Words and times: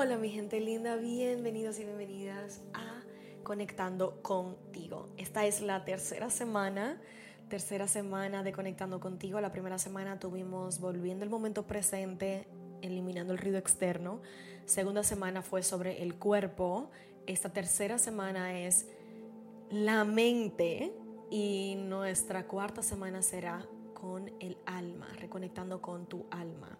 Hola 0.00 0.16
mi 0.16 0.28
gente 0.28 0.60
linda, 0.60 0.94
bienvenidos 0.94 1.80
y 1.80 1.84
bienvenidas 1.84 2.60
a 2.72 3.02
Conectando 3.42 4.22
contigo. 4.22 5.08
Esta 5.16 5.44
es 5.44 5.60
la 5.60 5.84
tercera 5.84 6.30
semana, 6.30 7.02
tercera 7.48 7.88
semana 7.88 8.44
de 8.44 8.52
Conectando 8.52 9.00
contigo. 9.00 9.40
La 9.40 9.50
primera 9.50 9.76
semana 9.76 10.20
tuvimos 10.20 10.78
volviendo 10.78 11.24
el 11.24 11.30
momento 11.30 11.66
presente, 11.66 12.46
eliminando 12.80 13.32
el 13.32 13.40
ruido 13.40 13.58
externo. 13.58 14.20
Segunda 14.66 15.02
semana 15.02 15.42
fue 15.42 15.64
sobre 15.64 16.00
el 16.00 16.14
cuerpo. 16.14 16.92
Esta 17.26 17.48
tercera 17.48 17.98
semana 17.98 18.56
es 18.56 18.86
la 19.68 20.04
mente 20.04 20.92
y 21.28 21.74
nuestra 21.76 22.46
cuarta 22.46 22.84
semana 22.84 23.20
será 23.20 23.66
con 23.94 24.28
el 24.38 24.58
alma, 24.64 25.08
reconectando 25.18 25.82
con 25.82 26.06
tu 26.06 26.24
alma. 26.30 26.78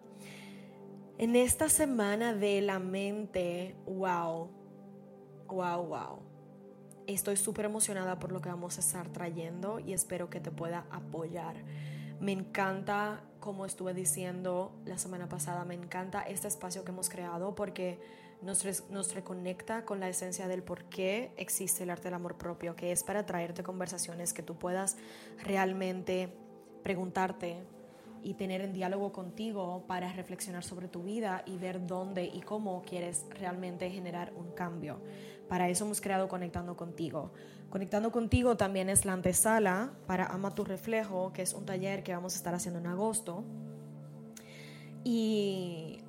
En 1.21 1.35
esta 1.35 1.69
semana 1.69 2.33
de 2.33 2.61
la 2.61 2.79
mente, 2.79 3.75
wow, 3.87 4.49
wow, 5.49 5.83
wow. 5.85 6.23
Estoy 7.09 7.37
súper 7.37 7.65
emocionada 7.65 8.21
por 8.21 8.31
lo 8.31 8.41
que 8.41 8.49
vamos 8.49 8.77
a 8.77 8.81
estar 8.81 9.09
trayendo 9.09 9.81
y 9.81 9.95
espero 9.95 10.31
que 10.31 10.39
te 10.39 10.53
pueda 10.53 10.87
apoyar. 10.93 11.57
Me 12.21 12.31
encanta, 12.31 13.25
como 13.41 13.67
estuve 13.67 13.95
diciendo 13.95 14.81
la 14.85 14.97
semana 14.97 15.29
pasada, 15.29 15.65
me 15.65 15.75
encanta 15.75 16.23
este 16.23 16.47
espacio 16.47 16.85
que 16.85 16.93
hemos 16.93 17.09
creado 17.09 17.57
porque 17.57 17.99
nos, 18.41 18.65
nos 18.89 19.13
reconecta 19.13 19.85
con 19.85 19.99
la 19.99 20.09
esencia 20.09 20.47
del 20.47 20.63
por 20.63 20.85
qué 20.85 21.33
existe 21.37 21.83
el 21.83 21.91
arte 21.91 22.05
del 22.05 22.15
amor 22.15 22.39
propio, 22.39 22.77
que 22.77 22.93
es 22.93 23.03
para 23.03 23.27
traerte 23.27 23.65
conversaciones 23.65 24.33
que 24.33 24.45
tú 24.45 24.57
puedas 24.57 24.97
realmente 25.43 26.33
preguntarte, 26.85 27.65
y 28.23 28.35
tener 28.35 28.61
en 28.61 28.73
diálogo 28.73 29.13
contigo 29.13 29.85
para 29.87 30.13
reflexionar 30.13 30.65
sobre 30.65 30.89
tu 30.89 31.03
vida 31.03 31.43
y 31.47 31.57
ver 31.57 31.87
dónde 31.87 32.25
y 32.25 32.41
cómo 32.41 32.83
quieres 32.83 33.27
realmente 33.31 33.91
generar 33.91 34.33
un 34.37 34.53
cambio. 34.53 35.01
Para 35.49 35.69
eso 35.69 35.85
hemos 35.85 36.01
creado 36.01 36.29
Conectando 36.29 36.77
contigo. 36.77 37.33
Conectando 37.71 38.13
contigo 38.13 38.57
también 38.57 38.89
es 38.89 39.05
la 39.05 39.13
antesala 39.13 39.93
para 40.07 40.27
Ama 40.27 40.55
tu 40.55 40.65
reflejo, 40.65 41.33
que 41.33 41.43
es 41.43 41.55
un 41.55 41.67
taller 41.67 42.03
que 42.03 42.15
vamos 42.15 42.35
a 42.35 42.37
estar 42.37 42.55
haciendo 42.55 42.81
en 42.81 42.87
agosto. 42.87 43.45
Y 45.05 46.01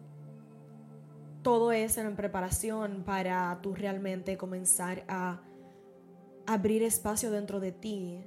todo 1.41 1.71
es 1.71 1.97
en 1.97 2.15
preparación 2.15 3.03
para 3.05 3.59
tú 3.61 3.75
realmente 3.75 4.37
comenzar 4.37 5.03
a 5.07 5.41
abrir 6.45 6.83
espacio 6.83 7.31
dentro 7.31 7.59
de 7.59 7.71
ti 7.71 8.25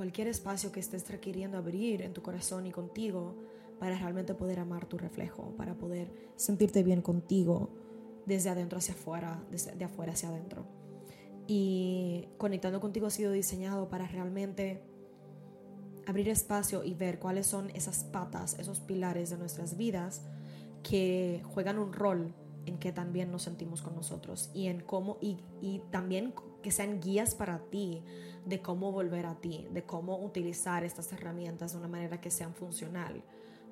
cualquier 0.00 0.28
espacio 0.28 0.72
que 0.72 0.80
estés 0.80 1.06
requiriendo 1.10 1.58
abrir 1.58 2.00
en 2.00 2.14
tu 2.14 2.22
corazón 2.22 2.66
y 2.66 2.70
contigo 2.70 3.34
para 3.78 3.98
realmente 3.98 4.32
poder 4.32 4.58
amar 4.58 4.86
tu 4.86 4.96
reflejo, 4.96 5.54
para 5.58 5.74
poder 5.74 6.10
sentirte 6.36 6.82
bien 6.82 7.02
contigo 7.02 7.68
desde 8.24 8.48
adentro 8.48 8.78
hacia 8.78 8.94
afuera, 8.94 9.44
desde 9.50 9.76
de 9.76 9.84
afuera 9.84 10.14
hacia 10.14 10.30
adentro. 10.30 10.64
Y 11.46 12.28
conectando 12.38 12.80
contigo 12.80 13.08
ha 13.08 13.10
sido 13.10 13.30
diseñado 13.30 13.90
para 13.90 14.06
realmente 14.06 14.80
abrir 16.06 16.30
espacio 16.30 16.82
y 16.82 16.94
ver 16.94 17.18
cuáles 17.18 17.46
son 17.46 17.68
esas 17.74 18.04
patas, 18.04 18.58
esos 18.58 18.80
pilares 18.80 19.28
de 19.28 19.36
nuestras 19.36 19.76
vidas 19.76 20.22
que 20.82 21.42
juegan 21.44 21.78
un 21.78 21.92
rol 21.92 22.32
en 22.64 22.78
que 22.78 22.90
también 22.90 23.30
nos 23.30 23.42
sentimos 23.42 23.82
con 23.82 23.94
nosotros 23.96 24.48
y 24.54 24.68
en 24.68 24.80
cómo 24.80 25.18
y, 25.20 25.36
y 25.60 25.82
también 25.90 26.32
que 26.62 26.70
sean 26.70 27.00
guías 27.00 27.34
para 27.34 27.58
ti 27.58 28.02
de 28.44 28.60
cómo 28.60 28.92
volver 28.92 29.26
a 29.26 29.34
ti, 29.34 29.66
de 29.70 29.82
cómo 29.82 30.18
utilizar 30.18 30.84
estas 30.84 31.12
herramientas 31.12 31.72
de 31.72 31.78
una 31.78 31.88
manera 31.88 32.20
que 32.20 32.30
sean 32.30 32.54
funcional. 32.54 33.22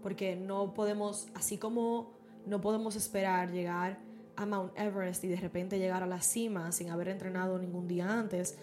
Porque 0.02 0.36
no 0.36 0.74
podemos, 0.74 1.28
así 1.34 1.58
como 1.58 2.12
no 2.46 2.60
podemos 2.60 2.96
esperar 2.96 3.50
llegar 3.50 3.98
a 4.36 4.46
Mount 4.46 4.78
Everest 4.78 5.24
y 5.24 5.28
de 5.28 5.36
repente 5.36 5.78
llegar 5.78 6.02
a 6.02 6.06
la 6.06 6.20
cima 6.20 6.70
sin 6.70 6.90
haber 6.90 7.08
entrenado 7.08 7.58
ningún 7.58 7.88
día 7.88 8.08
antes, 8.08 8.58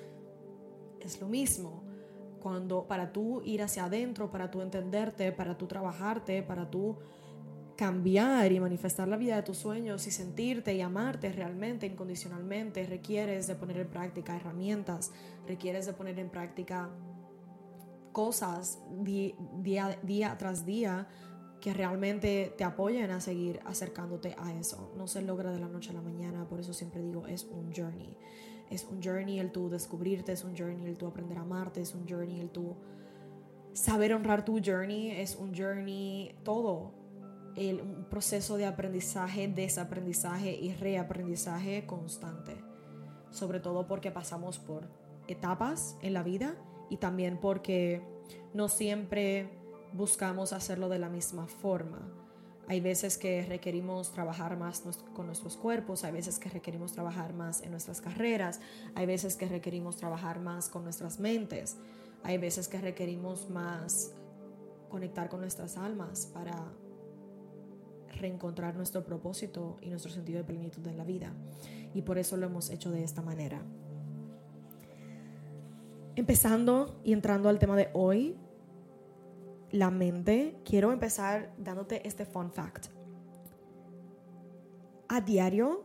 es 1.01 1.19
lo 1.19 1.27
mismo. 1.27 1.83
Cuando 2.41 2.87
para 2.87 3.11
tú 3.11 3.41
ir 3.43 3.61
hacia 3.61 3.85
adentro, 3.85 4.31
para 4.31 4.49
tú 4.49 4.61
entenderte, 4.61 5.31
para 5.31 5.57
tú 5.57 5.67
trabajarte, 5.67 6.43
para 6.43 6.69
tú 6.69 6.97
cambiar 7.75 8.51
y 8.51 8.59
manifestar 8.59 9.07
la 9.07 9.17
vida 9.17 9.35
de 9.35 9.43
tus 9.43 9.57
sueños 9.57 10.07
y 10.07 10.11
sentirte 10.11 10.73
y 10.73 10.81
amarte 10.81 11.31
realmente, 11.31 11.85
incondicionalmente, 11.85 12.85
requieres 12.85 13.47
de 13.47 13.55
poner 13.55 13.77
en 13.77 13.87
práctica 13.87 14.35
herramientas, 14.35 15.11
requieres 15.47 15.85
de 15.85 15.93
poner 15.93 16.17
en 16.19 16.29
práctica 16.29 16.89
cosas 18.13 18.79
día, 19.03 20.35
tras 20.37 20.65
día 20.65 21.07
que 21.59 21.73
realmente 21.73 22.53
te 22.57 22.63
apoyen 22.63 23.11
a 23.11 23.19
seguir 23.19 23.59
acercándote 23.65 24.35
a 24.37 24.53
eso. 24.53 24.93
No 24.95 25.07
se 25.07 25.21
logra 25.21 25.51
de 25.51 25.59
la 25.59 25.67
noche 25.67 25.89
a 25.89 25.93
la 25.93 26.01
mañana, 26.01 26.47
por 26.47 26.61
eso 26.61 26.73
siempre 26.73 27.01
digo, 27.01 27.27
es 27.27 27.43
un 27.43 27.73
journey. 27.73 28.15
Es 28.69 28.85
un 28.85 29.03
journey 29.03 29.39
el 29.39 29.51
tú 29.51 29.69
descubrirte, 29.69 30.31
es 30.31 30.43
un 30.43 30.55
journey 30.55 30.85
el 30.85 30.97
tú 30.97 31.07
aprender 31.07 31.37
a 31.37 31.41
amarte, 31.41 31.81
es 31.81 31.93
un 31.93 32.07
journey 32.07 32.39
el 32.39 32.49
tú 32.49 32.75
saber 33.73 34.13
honrar 34.13 34.45
tu 34.45 34.61
journey, 34.63 35.11
es 35.11 35.35
un 35.35 35.53
journey 35.53 36.33
todo 36.43 37.04
el, 37.55 37.81
un 37.81 38.05
proceso 38.05 38.57
de 38.57 38.65
aprendizaje, 38.65 39.47
desaprendizaje 39.47 40.53
y 40.53 40.73
reaprendizaje 40.73 41.85
constante. 41.85 42.55
Sobre 43.31 43.59
todo 43.59 43.87
porque 43.87 44.11
pasamos 44.11 44.59
por 44.59 44.87
etapas 45.27 45.95
en 46.01 46.13
la 46.13 46.23
vida 46.23 46.55
y 46.89 46.97
también 46.97 47.39
porque 47.39 48.01
no 48.53 48.69
siempre 48.69 49.49
buscamos 49.93 50.53
hacerlo 50.53 50.89
de 50.89 50.99
la 50.99 51.09
misma 51.09 51.47
forma. 51.47 51.99
Hay 52.67 52.79
veces 52.79 53.17
que 53.17 53.45
requerimos 53.45 54.11
trabajar 54.11 54.57
más 54.57 54.83
con 55.13 55.27
nuestros 55.27 55.55
cuerpos, 55.55 56.03
hay 56.03 56.11
veces 56.11 56.39
que 56.39 56.49
requerimos 56.49 56.93
trabajar 56.93 57.33
más 57.33 57.61
en 57.61 57.71
nuestras 57.71 58.01
carreras, 58.01 58.59
hay 58.95 59.05
veces 59.05 59.35
que 59.35 59.47
requerimos 59.47 59.97
trabajar 59.97 60.39
más 60.39 60.69
con 60.69 60.83
nuestras 60.83 61.19
mentes, 61.19 61.77
hay 62.23 62.39
veces 62.39 62.67
que 62.67 62.81
requerimos 62.81 63.49
más 63.51 64.13
conectar 64.89 65.29
con 65.29 65.41
nuestras 65.41 65.77
almas 65.77 66.25
para 66.33 66.71
reencontrar 68.15 68.75
nuestro 68.75 69.03
propósito 69.03 69.77
y 69.81 69.89
nuestro 69.89 70.11
sentido 70.11 70.39
de 70.39 70.43
plenitud 70.43 70.85
en 70.87 70.97
la 70.97 71.03
vida. 71.03 71.33
Y 71.93 72.01
por 72.01 72.17
eso 72.17 72.37
lo 72.37 72.45
hemos 72.45 72.69
hecho 72.69 72.91
de 72.91 73.03
esta 73.03 73.21
manera. 73.21 73.61
Empezando 76.15 76.99
y 77.03 77.13
entrando 77.13 77.49
al 77.49 77.59
tema 77.59 77.75
de 77.75 77.89
hoy, 77.93 78.37
la 79.71 79.91
mente, 79.91 80.57
quiero 80.63 80.93
empezar 80.93 81.53
dándote 81.57 82.07
este 82.07 82.25
fun 82.25 82.51
fact. 82.51 82.87
A 85.09 85.21
diario, 85.21 85.83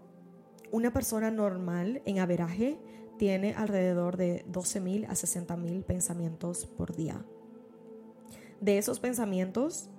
una 0.70 0.92
persona 0.92 1.30
normal 1.30 2.00
en 2.04 2.20
averaje 2.20 2.78
tiene 3.18 3.54
alrededor 3.54 4.16
de 4.16 4.46
12.000 4.46 5.06
a 5.06 5.12
60.000 5.12 5.84
pensamientos 5.84 6.64
por 6.66 6.94
día. 6.94 7.24
De 8.60 8.78
esos 8.78 9.00
pensamientos, 9.00 9.90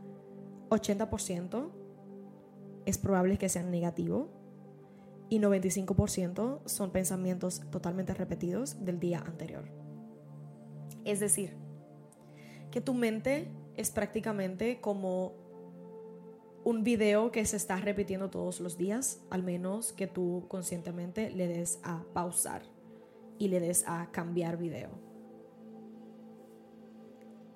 80% 0.70 1.81
es 2.91 2.97
probable 2.97 3.38
que 3.38 3.50
sean 3.50 3.72
negativos 3.72 4.28
y 5.29 5.40
95% 5.40 6.59
son 6.66 6.91
pensamientos 6.91 7.62
totalmente 7.72 8.13
repetidos 8.13 8.84
del 8.84 9.00
día 9.00 9.19
anterior. 9.19 9.63
Es 11.06 11.19
decir, 11.19 11.56
que 12.69 12.81
tu 12.81 12.94
mente 12.94 13.47
es 13.78 13.91
prácticamente 13.91 14.81
como 14.81 15.34
un 16.63 16.84
video 16.84 17.31
que 17.31 17.46
se 17.46 17.56
está 17.56 17.78
repitiendo 17.78 18.29
todos 18.29 18.59
los 18.59 18.78
días, 18.78 19.22
al 19.29 19.41
menos 19.41 19.94
que 19.94 20.06
tú 20.06 20.46
conscientemente 20.47 21.31
le 21.31 21.47
des 21.47 21.79
a 21.84 22.03
pausar 22.13 22.63
y 23.40 23.47
le 23.47 23.59
des 23.59 23.85
a 23.88 24.12
cambiar 24.12 24.58
video. 24.58 24.90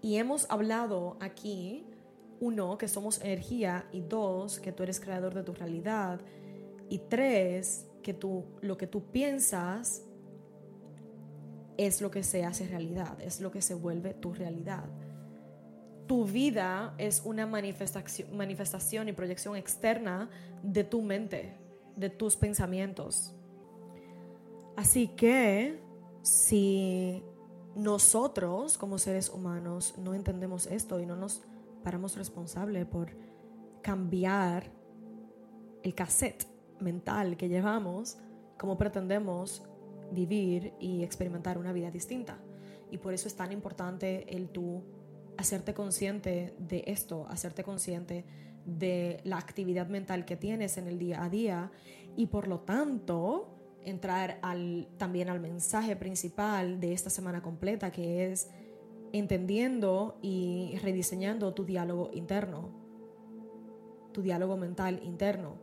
Y 0.01 0.15
hemos 0.15 0.49
hablado 0.49 1.17
aquí 1.19 1.85
uno, 2.45 2.77
que 2.77 2.87
somos 2.87 3.21
energía, 3.21 3.87
y 3.91 4.01
dos, 4.01 4.59
que 4.59 4.71
tú 4.71 4.83
eres 4.83 4.99
creador 4.99 5.33
de 5.33 5.43
tu 5.43 5.53
realidad, 5.53 6.19
y 6.89 6.99
tres, 6.99 7.87
que 8.03 8.13
tú, 8.13 8.45
lo 8.61 8.77
que 8.77 8.87
tú 8.87 9.11
piensas 9.11 10.03
es 11.77 12.01
lo 12.01 12.11
que 12.11 12.23
se 12.23 12.45
hace 12.45 12.67
realidad, 12.67 13.19
es 13.19 13.41
lo 13.41 13.51
que 13.51 13.61
se 13.61 13.73
vuelve 13.73 14.13
tu 14.13 14.33
realidad. 14.33 14.85
Tu 16.07 16.25
vida 16.25 16.93
es 16.97 17.23
una 17.25 17.47
manifestación, 17.47 18.37
manifestación 18.37 19.09
y 19.09 19.13
proyección 19.13 19.55
externa 19.55 20.29
de 20.61 20.83
tu 20.83 21.01
mente, 21.01 21.57
de 21.95 22.09
tus 22.09 22.35
pensamientos. 22.35 23.33
Así 24.75 25.07
que 25.07 25.79
si 26.21 27.23
nosotros 27.75 28.77
como 28.77 28.97
seres 28.97 29.29
humanos 29.29 29.95
no 29.97 30.13
entendemos 30.13 30.67
esto 30.67 30.99
y 30.99 31.05
no 31.05 31.15
nos 31.15 31.41
paramos 31.85 32.17
responsable 32.17 32.83
por 32.87 33.11
cambiar 33.83 34.71
el 35.83 35.93
cassette 35.93 36.47
mental 36.79 37.37
que 37.37 37.47
llevamos, 37.47 38.17
cómo 38.57 38.75
pretendemos 38.75 39.63
vivir 40.11 40.73
y 40.79 41.03
experimentar 41.03 41.59
una 41.59 41.71
vida 41.73 41.91
distinta. 41.91 42.39
Y 42.89 42.97
por 42.97 43.13
eso 43.13 43.27
es 43.27 43.35
tan 43.35 43.51
importante 43.51 44.35
el 44.35 44.49
tú 44.49 44.83
hacerte 45.37 45.75
consciente 45.75 46.55
de 46.57 46.83
esto, 46.87 47.27
hacerte 47.29 47.63
consciente 47.63 48.25
de 48.65 49.21
la 49.23 49.37
actividad 49.37 49.87
mental 49.87 50.25
que 50.25 50.37
tienes 50.37 50.79
en 50.79 50.87
el 50.87 50.97
día 50.97 51.23
a 51.23 51.29
día 51.29 51.71
y 52.15 52.25
por 52.25 52.47
lo 52.47 52.61
tanto 52.61 53.51
entrar 53.83 54.39
al, 54.41 54.87
también 54.97 55.29
al 55.29 55.39
mensaje 55.39 55.95
principal 55.95 56.79
de 56.79 56.93
esta 56.93 57.11
semana 57.11 57.43
completa 57.43 57.91
que 57.91 58.31
es 58.31 58.49
entendiendo 59.17 60.17
y 60.21 60.77
rediseñando 60.81 61.53
tu 61.53 61.63
diálogo 61.63 62.09
interno, 62.13 62.69
tu 64.11 64.21
diálogo 64.21 64.57
mental 64.57 64.99
interno, 65.03 65.53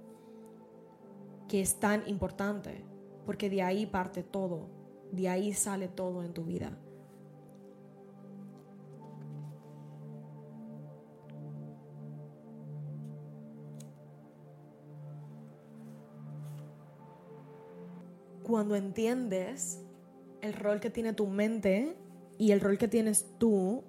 que 1.49 1.61
es 1.61 1.79
tan 1.79 2.09
importante, 2.09 2.83
porque 3.27 3.51
de 3.51 3.63
ahí 3.63 3.85
parte 3.85 4.23
todo, 4.23 4.69
de 5.11 5.29
ahí 5.29 5.53
sale 5.53 5.89
todo 5.89 6.23
en 6.23 6.33
tu 6.33 6.45
vida. 6.45 6.79
Cuando 18.45 18.77
entiendes 18.77 19.85
el 20.41 20.55
rol 20.55 20.81
que 20.81 20.89
tiene 20.89 21.13
tu 21.13 21.27
mente 21.27 21.97
y 22.43 22.51
el 22.51 22.61
rol 22.61 22.77
que 22.77 22.89
tienes 22.89 23.39
tú 23.39 23.85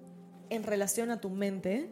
en 0.48 0.62
relación 0.62 1.10
a 1.10 1.20
tu 1.20 1.28
mente 1.28 1.90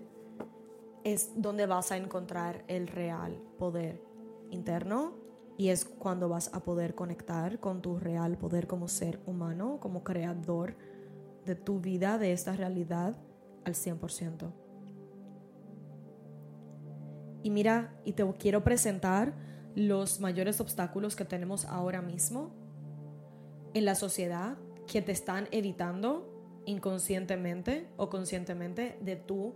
es 1.03 1.33
donde 1.35 1.67
vas 1.67 1.91
a 1.91 1.97
encontrar 1.97 2.63
el 2.69 2.87
real 2.87 3.37
poder 3.59 4.01
interno 4.53 5.15
y 5.59 5.71
es 5.71 5.85
cuando 5.85 6.29
vas 6.29 6.55
a 6.55 6.61
poder 6.61 6.95
conectar 6.95 7.59
con 7.59 7.83
tu 7.83 7.99
real 7.99 8.39
poder 8.39 8.69
como 8.69 8.87
ser 8.87 9.19
humano, 9.27 9.79
como 9.81 10.05
creador 10.05 10.77
de 11.45 11.57
tu 11.57 11.81
vida, 11.81 12.17
de 12.17 12.33
esta 12.33 12.55
realidad 12.55 13.17
al 13.65 13.75
100%. 13.75 14.53
Y 17.43 17.51
mira, 17.51 17.93
y 18.05 18.13
te 18.13 18.25
quiero 18.39 18.63
presentar 18.63 19.35
los 19.75 20.21
mayores 20.21 20.61
obstáculos 20.61 21.17
que 21.17 21.25
tenemos 21.25 21.65
ahora 21.65 22.03
mismo 22.03 22.53
en 23.75 23.85
la 23.85 23.97
sociedad 23.97 24.57
que 24.87 25.03
te 25.03 25.11
están 25.11 25.49
evitando 25.51 26.32
inconscientemente 26.67 27.89
o 27.97 28.09
conscientemente 28.09 28.99
de 29.01 29.17
tú 29.17 29.55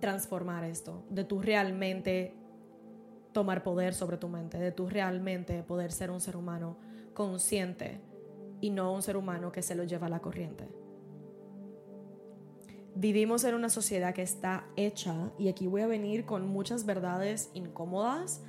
transformar 0.00 0.64
esto, 0.64 1.04
de 1.10 1.24
tú 1.24 1.40
realmente 1.40 2.34
tomar 3.32 3.62
poder 3.62 3.94
sobre 3.94 4.16
tu 4.16 4.28
mente, 4.28 4.58
de 4.58 4.72
tú 4.72 4.88
realmente 4.88 5.62
poder 5.62 5.92
ser 5.92 6.10
un 6.10 6.20
ser 6.20 6.36
humano 6.36 6.76
consciente 7.14 8.00
y 8.60 8.70
no 8.70 8.92
un 8.92 9.02
ser 9.02 9.16
humano 9.16 9.52
que 9.52 9.62
se 9.62 9.74
lo 9.74 9.84
lleva 9.84 10.06
a 10.06 10.10
la 10.10 10.20
corriente. 10.20 10.68
Vivimos 12.94 13.44
en 13.44 13.54
una 13.54 13.68
sociedad 13.68 14.14
que 14.14 14.22
está 14.22 14.66
hecha, 14.76 15.30
y 15.38 15.48
aquí 15.48 15.66
voy 15.66 15.82
a 15.82 15.86
venir 15.86 16.24
con 16.24 16.48
muchas 16.48 16.86
verdades 16.86 17.50
incómodas 17.52 18.40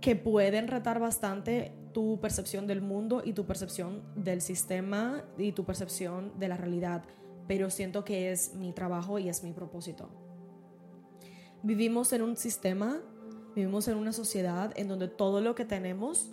que 0.00 0.16
pueden 0.16 0.68
retar 0.68 1.00
bastante 1.00 1.72
tu 1.92 2.20
percepción 2.20 2.66
del 2.66 2.80
mundo 2.80 3.22
y 3.24 3.32
tu 3.32 3.46
percepción 3.46 4.02
del 4.14 4.40
sistema 4.40 5.24
y 5.36 5.52
tu 5.52 5.64
percepción 5.64 6.38
de 6.38 6.48
la 6.48 6.56
realidad, 6.56 7.04
pero 7.46 7.70
siento 7.70 8.04
que 8.04 8.30
es 8.30 8.54
mi 8.54 8.72
trabajo 8.72 9.18
y 9.18 9.28
es 9.28 9.42
mi 9.42 9.52
propósito. 9.52 10.08
Vivimos 11.62 12.12
en 12.12 12.22
un 12.22 12.36
sistema, 12.36 13.00
vivimos 13.54 13.88
en 13.88 13.96
una 13.96 14.12
sociedad 14.12 14.72
en 14.76 14.88
donde 14.88 15.08
todo 15.08 15.40
lo 15.40 15.54
que 15.54 15.64
tenemos 15.64 16.30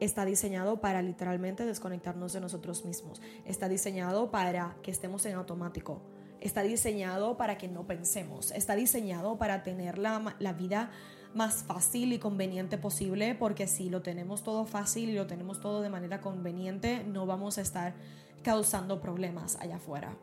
está 0.00 0.24
diseñado 0.24 0.80
para 0.80 1.00
literalmente 1.00 1.64
desconectarnos 1.64 2.32
de 2.32 2.40
nosotros 2.40 2.84
mismos. 2.84 3.22
Está 3.44 3.68
diseñado 3.68 4.30
para 4.32 4.76
que 4.82 4.90
estemos 4.90 5.24
en 5.26 5.34
automático. 5.34 6.02
Está 6.40 6.62
diseñado 6.62 7.36
para 7.36 7.56
que 7.56 7.68
no 7.68 7.86
pensemos. 7.86 8.50
Está 8.50 8.74
diseñado 8.74 9.38
para 9.38 9.62
tener 9.62 9.98
la, 9.98 10.34
la 10.40 10.52
vida 10.52 10.90
más 11.34 11.64
fácil 11.64 12.12
y 12.12 12.18
conveniente 12.18 12.78
posible, 12.78 13.34
porque 13.34 13.66
si 13.66 13.88
lo 13.88 14.02
tenemos 14.02 14.42
todo 14.42 14.64
fácil 14.64 15.10
y 15.10 15.14
lo 15.14 15.26
tenemos 15.26 15.60
todo 15.60 15.80
de 15.80 15.90
manera 15.90 16.20
conveniente, 16.20 17.04
no 17.04 17.26
vamos 17.26 17.58
a 17.58 17.62
estar 17.62 17.94
causando 18.42 19.00
problemas 19.00 19.56
allá 19.60 19.76
afuera 19.76 20.16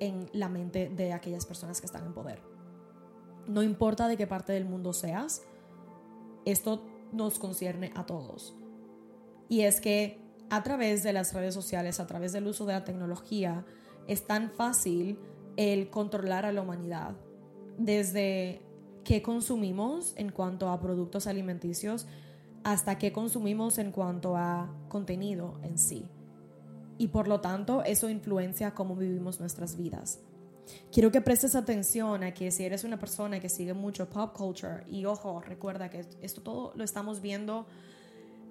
en 0.00 0.30
la 0.32 0.48
mente 0.48 0.88
de 0.88 1.12
aquellas 1.12 1.44
personas 1.44 1.80
que 1.80 1.86
están 1.86 2.06
en 2.06 2.14
poder. 2.14 2.40
No 3.46 3.62
importa 3.62 4.08
de 4.08 4.16
qué 4.16 4.26
parte 4.26 4.52
del 4.52 4.64
mundo 4.64 4.92
seas, 4.92 5.42
esto 6.44 6.82
nos 7.12 7.38
concierne 7.38 7.92
a 7.94 8.06
todos. 8.06 8.54
Y 9.48 9.62
es 9.62 9.80
que 9.80 10.20
a 10.50 10.62
través 10.62 11.02
de 11.02 11.12
las 11.12 11.32
redes 11.34 11.54
sociales, 11.54 12.00
a 12.00 12.06
través 12.06 12.32
del 12.32 12.46
uso 12.46 12.66
de 12.66 12.74
la 12.74 12.84
tecnología, 12.84 13.64
es 14.06 14.26
tan 14.26 14.50
fácil 14.50 15.18
el 15.56 15.90
controlar 15.90 16.46
a 16.46 16.52
la 16.52 16.62
humanidad. 16.62 17.16
Desde 17.78 18.62
qué 19.08 19.22
consumimos 19.22 20.12
en 20.16 20.30
cuanto 20.30 20.68
a 20.68 20.78
productos 20.80 21.26
alimenticios 21.26 22.06
hasta 22.62 22.98
qué 22.98 23.10
consumimos 23.10 23.78
en 23.78 23.90
cuanto 23.90 24.36
a 24.36 24.70
contenido 24.90 25.58
en 25.62 25.78
sí. 25.78 26.04
Y 26.98 27.08
por 27.08 27.26
lo 27.26 27.40
tanto, 27.40 27.82
eso 27.84 28.10
influencia 28.10 28.74
cómo 28.74 28.96
vivimos 28.96 29.40
nuestras 29.40 29.78
vidas. 29.78 30.20
Quiero 30.92 31.10
que 31.10 31.22
prestes 31.22 31.54
atención 31.54 32.22
a 32.22 32.34
que 32.34 32.50
si 32.50 32.66
eres 32.66 32.84
una 32.84 32.98
persona 32.98 33.40
que 33.40 33.48
sigue 33.48 33.72
mucho 33.72 34.10
pop 34.10 34.36
culture, 34.36 34.84
y 34.86 35.06
ojo, 35.06 35.40
recuerda 35.40 35.88
que 35.88 36.04
esto 36.20 36.42
todo 36.42 36.74
lo 36.76 36.84
estamos 36.84 37.22
viendo 37.22 37.66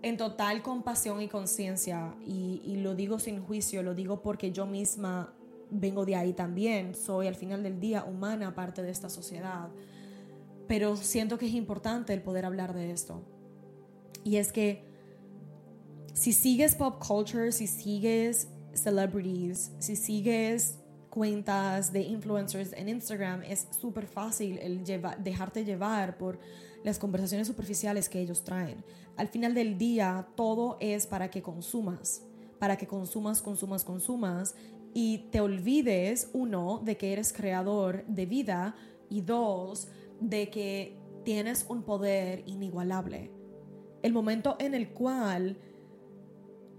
en 0.01 0.17
total 0.17 0.63
compasión 0.63 1.21
y 1.21 1.27
conciencia, 1.27 2.15
y, 2.25 2.63
y 2.65 2.77
lo 2.77 2.95
digo 2.95 3.19
sin 3.19 3.43
juicio, 3.43 3.83
lo 3.83 3.93
digo 3.93 4.23
porque 4.23 4.51
yo 4.51 4.65
misma 4.65 5.35
vengo 5.69 6.03
de 6.03 6.15
ahí 6.15 6.33
también, 6.33 6.95
soy 6.95 7.27
al 7.27 7.35
final 7.35 7.61
del 7.61 7.79
día 7.79 8.05
humana 8.05 8.55
parte 8.55 8.81
de 8.81 8.89
esta 8.89 9.07
sociedad 9.07 9.69
pero 10.67 10.95
siento 10.97 11.37
que 11.37 11.47
es 11.47 11.53
importante 11.53 12.13
el 12.13 12.21
poder 12.21 12.45
hablar 12.45 12.73
de 12.73 12.91
esto. 12.91 13.21
Y 14.23 14.37
es 14.37 14.51
que 14.51 14.83
si 16.13 16.33
sigues 16.33 16.75
pop 16.75 17.01
culture, 17.05 17.51
si 17.51 17.67
sigues 17.67 18.47
celebrities, 18.73 19.71
si 19.79 19.95
sigues 19.95 20.79
cuentas 21.09 21.91
de 21.91 22.01
influencers 22.01 22.73
en 22.73 22.89
Instagram, 22.89 23.43
es 23.43 23.67
súper 23.79 24.05
fácil 24.05 24.57
el 24.59 24.83
dejarte 25.19 25.63
llevar 25.63 26.17
por 26.17 26.39
las 26.83 26.99
conversaciones 26.99 27.47
superficiales 27.47 28.09
que 28.09 28.19
ellos 28.19 28.43
traen. 28.43 28.83
Al 29.15 29.27
final 29.27 29.53
del 29.53 29.77
día, 29.77 30.27
todo 30.35 30.77
es 30.79 31.07
para 31.07 31.29
que 31.29 31.41
consumas, 31.41 32.21
para 32.59 32.77
que 32.77 32.87
consumas, 32.87 33.41
consumas, 33.41 33.83
consumas 33.83 34.55
y 34.93 35.29
te 35.31 35.41
olvides, 35.41 36.29
uno, 36.33 36.81
de 36.83 36.97
que 36.97 37.13
eres 37.13 37.33
creador 37.33 38.05
de 38.07 38.25
vida 38.25 38.75
y 39.09 39.21
dos, 39.21 39.87
de 40.19 40.49
que 40.49 40.97
tienes 41.23 41.65
un 41.69 41.83
poder 41.83 42.43
inigualable. 42.45 43.31
El 44.01 44.13
momento 44.13 44.55
en 44.59 44.73
el 44.73 44.89
cual 44.89 45.57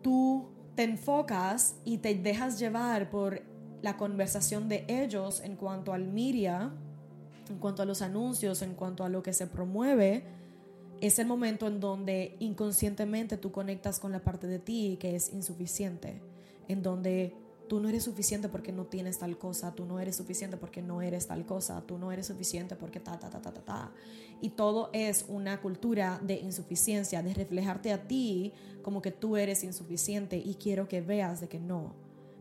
tú 0.02 0.48
te 0.74 0.84
enfocas 0.84 1.76
y 1.84 1.98
te 1.98 2.14
dejas 2.14 2.58
llevar 2.58 3.10
por 3.10 3.42
la 3.82 3.96
conversación 3.96 4.68
de 4.68 4.84
ellos 4.88 5.40
en 5.40 5.56
cuanto 5.56 5.92
al 5.92 6.06
media, 6.06 6.72
en 7.50 7.58
cuanto 7.58 7.82
a 7.82 7.84
los 7.84 8.02
anuncios, 8.02 8.62
en 8.62 8.74
cuanto 8.74 9.04
a 9.04 9.08
lo 9.08 9.22
que 9.22 9.32
se 9.32 9.46
promueve, 9.46 10.24
es 11.00 11.18
el 11.18 11.26
momento 11.26 11.66
en 11.66 11.80
donde 11.80 12.36
inconscientemente 12.40 13.36
tú 13.36 13.52
conectas 13.52 14.00
con 14.00 14.12
la 14.12 14.20
parte 14.20 14.46
de 14.46 14.58
ti 14.58 14.96
que 15.00 15.14
es 15.14 15.32
insuficiente, 15.32 16.20
en 16.66 16.82
donde 16.82 17.34
tú 17.68 17.80
no 17.80 17.88
eres 17.88 18.04
suficiente 18.04 18.48
porque 18.48 18.72
no 18.72 18.86
tienes 18.86 19.18
tal 19.18 19.38
cosa, 19.38 19.74
tú 19.74 19.84
no 19.84 20.00
eres 20.00 20.16
suficiente 20.16 20.56
porque 20.56 20.82
no 20.82 21.02
eres 21.02 21.26
tal 21.26 21.46
cosa, 21.46 21.82
tú 21.82 21.98
no 21.98 22.10
eres 22.10 22.26
suficiente 22.26 22.74
porque 22.74 22.98
ta, 22.98 23.18
ta, 23.18 23.30
ta, 23.30 23.40
ta, 23.40 23.52
ta, 23.52 23.60
ta. 23.60 23.92
Y 24.40 24.50
todo 24.50 24.90
es 24.92 25.24
una 25.28 25.60
cultura 25.60 26.20
de 26.22 26.34
insuficiencia, 26.34 27.22
de 27.22 27.34
reflejarte 27.34 27.92
a 27.92 28.08
ti 28.08 28.52
como 28.82 29.02
que 29.02 29.12
tú 29.12 29.36
eres 29.36 29.62
insuficiente 29.64 30.36
y 30.36 30.54
quiero 30.54 30.88
que 30.88 31.00
veas 31.00 31.40
de 31.40 31.48
que 31.48 31.60
no, 31.60 31.94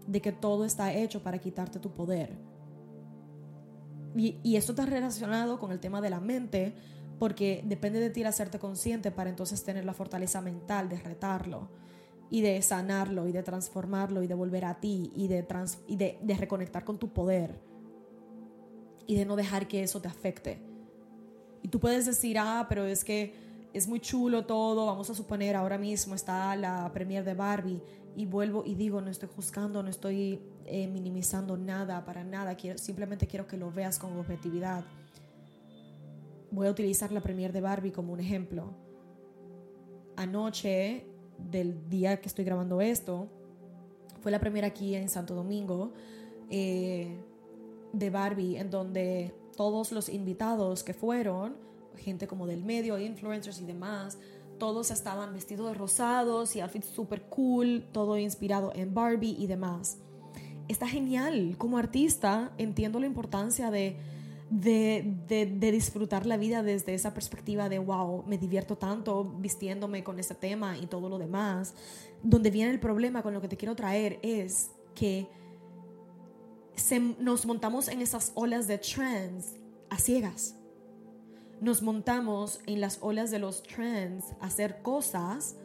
de 0.08 0.22
que 0.22 0.32
todo 0.32 0.66
está 0.66 0.94
hecho 0.94 1.22
para 1.22 1.40
quitarte 1.40 1.80
tu 1.80 1.92
poder. 1.92 2.38
Y, 4.16 4.38
y 4.42 4.56
esto 4.56 4.72
está 4.72 4.86
relacionado 4.86 5.60
con 5.60 5.72
el 5.72 5.80
tema 5.80 6.02
de 6.02 6.10
la 6.10 6.20
mente, 6.20 6.74
porque 7.20 7.64
depende 7.66 8.00
de 8.00 8.10
ti 8.10 8.22
el 8.22 8.28
hacerte 8.28 8.60
consciente 8.60 9.12
para 9.12 9.30
entonces 9.30 9.64
tener 9.64 9.86
la 9.86 9.94
fortaleza 9.94 10.42
mental 10.42 10.88
de 10.88 10.98
retarlo 10.98 11.70
y 12.30 12.42
de 12.42 12.62
sanarlo 12.62 13.28
y 13.28 13.32
de 13.32 13.44
transformarlo 13.44 14.22
y 14.22 14.28
de 14.28 14.34
volver 14.34 14.66
a 14.66 14.80
ti 14.80 15.12
y 15.16 15.28
de, 15.28 15.46
y 15.88 15.96
de, 15.96 16.38
reconectar 16.38 16.84
con 16.84 16.98
tu 16.98 17.10
poder 17.10 17.60
y 19.06 19.16
de 19.16 19.26
no 19.26 19.36
dejar 19.36 19.68
que 19.68 19.84
eso 19.84 20.02
te 20.02 20.08
afecte. 20.08 20.60
Y 21.62 21.70
tú 21.70 21.80
puedes 21.80 22.06
decir, 22.06 22.38
ah, 22.38 22.66
pero 22.68 22.86
es 22.86 23.04
que 23.04 23.34
es 23.74 23.88
muy 23.88 24.00
chulo 24.00 24.46
todo, 24.46 24.86
vamos 24.86 25.10
a 25.10 25.14
suponer 25.14 25.56
ahora 25.56 25.78
mismo 25.78 26.16
está 26.16 26.56
la 26.56 26.92
premier 26.94 27.24
de 27.24 27.34
Barbie 27.34 27.82
y 28.16 28.26
vuelvo 28.26 28.64
y 28.66 28.76
digo, 28.76 29.00
no 29.02 29.10
estoy 29.10 29.30
juzgando, 29.34 29.84
no 29.84 29.90
estoy 29.90 30.42
eh, 30.66 30.88
minimizando 30.88 31.56
nada, 31.56 32.04
para 32.04 32.24
nada, 32.24 32.56
quiero, 32.56 32.78
simplemente 32.78 33.28
quiero 33.28 33.48
que 33.48 33.58
lo 33.58 33.72
veas 33.72 34.00
con 34.00 34.18
objetividad. 34.18 34.84
Voy 36.50 36.68
a 36.68 36.72
utilizar 36.72 37.12
la 37.12 37.22
premier 37.22 37.54
de 37.54 37.62
Barbie 37.62 37.92
como 37.92 38.14
un 38.14 38.20
ejemplo. 38.20 38.74
Anoche 40.16 41.06
del 41.38 41.90
día 41.90 42.20
que 42.20 42.28
estoy 42.28 42.46
grabando 42.46 42.82
esto. 42.82 43.28
Fue 44.22 44.32
la 44.32 44.40
primera 44.40 44.68
aquí 44.68 44.96
en 44.96 45.10
Santo 45.10 45.36
Domingo 45.36 45.94
eh, 46.50 47.18
de 47.94 48.10
Barbie, 48.10 48.58
en 48.58 48.70
donde 48.70 49.34
todos 49.56 49.92
los 49.92 50.10
invitados 50.10 50.84
que 50.84 50.94
fueron, 50.94 51.56
gente 51.96 52.28
como 52.28 52.48
del 52.48 52.64
medio, 52.64 52.98
influencers 53.00 53.60
y 53.62 53.66
demás, 53.66 54.18
todos 54.58 54.92
estaban 54.92 55.34
vestidos 55.34 55.68
de 55.70 55.74
rosados 55.76 56.56
y 56.56 56.62
outfits 56.62 56.88
super 56.88 57.22
cool, 57.24 57.86
todo 57.92 58.18
inspirado 58.18 58.72
en 58.76 58.94
Barbie 58.94 59.36
y 59.38 59.48
demás. 59.48 59.98
Está 60.68 60.88
genial. 60.88 61.56
Como 61.58 61.78
artista 61.78 62.52
entiendo 62.58 63.00
la 63.00 63.06
importancia 63.06 63.72
de, 63.72 63.98
de, 64.50 65.58
disfrutar 65.60 66.26
la 66.26 66.38
vida 66.38 66.64
desde 66.64 66.94
esa 66.94 67.14
perspectiva 67.14 67.70
de, 67.70 67.80
wow, 67.80 68.24
me 68.26 68.38
divierto 68.38 68.78
tanto 68.78 69.24
vistiéndome 69.24 70.04
con 70.04 70.20
este 70.20 70.36
tema 70.36 70.78
y 70.78 70.88
todo 70.88 71.10
lo 71.10 71.18
demás. 71.18 71.74
Donde 72.24 72.52
viene 72.52 72.72
el 72.72 72.80
problema 72.80 73.22
con 73.24 73.34
lo 73.34 73.42
que 73.42 73.48
te 73.48 73.58
quiero 73.58 73.76
traer 73.76 74.20
es 74.22 74.72
que 74.96 75.28
nos 77.20 77.46
montamos 77.46 77.88
en 77.88 78.02
esas 78.02 78.32
olas 78.36 78.68
de 78.68 78.78
trends 78.78 79.56
a 79.90 79.98
ciegas 79.98 80.58
nos 81.62 81.82
montamos 81.82 82.60
en 82.66 82.82
las 82.82 83.00
olas 83.02 83.32
de 83.32 83.40
los 83.40 83.64
trends 83.64 84.26
a 84.40 84.48
hacer 84.48 84.82
cosas 84.82 85.56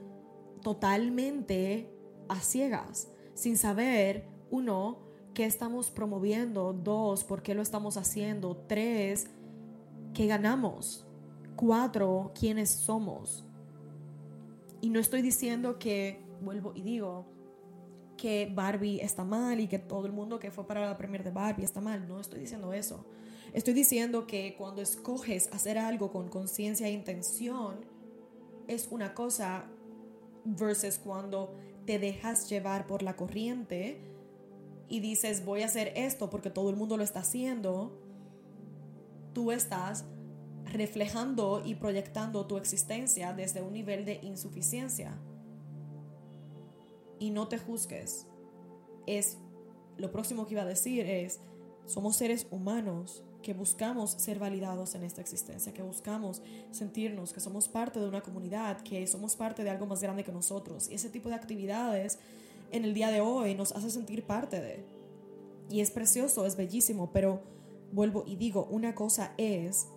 totalmente 0.63 1.91
a 2.29 2.41
ciegas, 2.41 3.09
sin 3.35 3.59
saber, 3.59 4.29
uno, 4.51 4.99
qué 5.35 5.45
estamos 5.45 5.91
promoviendo, 5.91 6.73
dos, 6.73 7.25
por 7.25 7.43
qué 7.43 7.55
lo 7.55 7.63
estamos 7.63 7.97
haciendo, 7.97 8.57
tres, 8.69 9.29
qué 10.15 10.27
ganamos, 10.27 11.07
cuatro, 11.57 12.33
quiénes 12.39 12.71
somos. 12.71 13.45
Y 14.81 14.91
no 14.91 15.01
estoy 15.01 15.23
diciendo 15.23 15.79
que, 15.79 16.25
vuelvo 16.41 16.73
y 16.75 16.83
digo, 16.83 17.27
que 18.17 18.51
Barbie 18.55 19.01
está 19.01 19.25
mal 19.25 19.59
y 19.61 19.69
que 19.69 19.79
todo 19.79 20.07
el 20.07 20.13
mundo 20.13 20.39
que 20.39 20.51
fue 20.51 20.67
para 20.67 20.87
la 20.87 20.97
premier 20.97 21.25
de 21.25 21.31
Barbie 21.31 21.65
está 21.65 21.81
mal, 21.81 22.07
no 22.07 22.21
estoy 22.21 22.41
diciendo 22.41 22.73
eso. 22.73 23.05
Estoy 23.53 23.75
diciendo 23.75 24.27
que 24.27 24.55
cuando 24.57 24.81
escoges 24.81 25.49
hacer 25.53 25.79
algo 25.79 26.11
con 26.11 26.29
conciencia 26.29 26.89
e 26.89 26.93
intención, 26.93 27.85
es 28.69 28.89
una 28.91 29.15
cosa 29.15 29.65
versus 30.45 30.99
cuando 30.99 31.55
te 31.85 31.99
dejas 31.99 32.49
llevar 32.49 32.87
por 32.87 33.03
la 33.03 33.17
corriente 33.17 34.12
y 34.89 35.01
dices 35.01 35.45
voy 35.45 35.63
a 35.63 35.67
hacer 35.67 35.93
esto 35.97 36.31
porque 36.31 36.51
todo 36.51 36.71
el 36.71 36.77
mundo 36.77 36.97
lo 36.97 37.05
está 37.05 37.21
haciendo, 37.21 37.99
tú 39.33 39.53
estás 39.53 40.05
reflejando 40.65 41.63
y 41.65 41.75
proyectando 41.75 42.47
tu 42.47 42.57
existencia 42.57 43.33
desde 43.33 43.63
un 43.63 43.73
nivel 43.73 44.05
de 44.05 44.21
insuficiencia. 44.23 45.19
Y 47.19 47.31
no 47.31 47.49
te 47.49 47.59
juzgues. 47.59 48.27
Es 49.07 49.39
lo 49.97 50.11
próximo 50.11 50.47
que 50.47 50.55
iba 50.55 50.63
a 50.63 50.67
decir 50.67 51.07
es 51.07 51.41
somos 51.87 52.17
seres 52.17 52.47
humanos 52.51 53.25
que 53.43 53.55
buscamos 53.55 54.13
ser 54.13 54.39
validados 54.39 54.95
en 54.95 55.03
esta 55.03 55.21
existencia, 55.21 55.75
que 55.75 55.83
buscamos 55.83 56.43
sentirnos 56.71 57.33
que 57.33 57.41
somos 57.41 57.69
parte 57.69 57.99
de 57.99 58.09
una 58.09 58.23
comunidad, 58.23 58.81
que 58.83 59.07
somos 59.07 59.37
parte 59.37 59.65
de 59.65 59.71
algo 59.71 59.87
más 59.87 60.01
grande 60.01 60.25
que 60.25 60.33
nosotros. 60.33 60.89
Y 60.89 60.95
ese 60.95 61.11
tipo 61.11 61.29
de 61.29 61.35
actividades 61.35 62.19
en 62.73 62.85
el 62.85 62.95
día 62.95 63.11
de 63.11 63.21
hoy 63.21 63.55
nos 63.55 63.73
hace 63.73 63.91
sentir 63.91 64.25
parte 64.25 64.61
de. 64.61 64.85
Y 65.69 65.81
es 65.81 65.91
precioso, 65.91 66.47
es 66.47 66.57
bellísimo, 66.57 67.13
pero 67.13 67.43
vuelvo 67.93 68.25
y 68.27 68.37
digo, 68.37 68.67
una 68.71 68.95
cosa 68.95 69.33
es 69.37 69.89